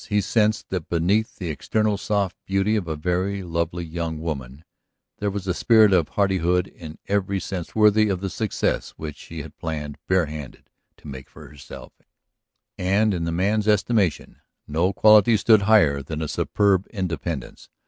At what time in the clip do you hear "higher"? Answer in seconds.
15.69-16.01